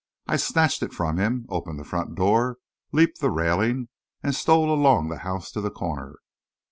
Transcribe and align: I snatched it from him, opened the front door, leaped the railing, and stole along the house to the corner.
I 0.25 0.35
snatched 0.37 0.81
it 0.81 0.93
from 0.93 1.19
him, 1.19 1.45
opened 1.47 1.77
the 1.77 1.83
front 1.83 2.15
door, 2.15 2.57
leaped 2.91 3.21
the 3.21 3.29
railing, 3.29 3.89
and 4.23 4.33
stole 4.33 4.73
along 4.73 5.09
the 5.09 5.19
house 5.19 5.51
to 5.51 5.61
the 5.61 5.69
corner. 5.69 6.17